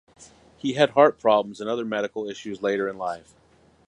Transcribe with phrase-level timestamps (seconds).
[0.57, 3.35] He had heart problems and other medical issues later in life.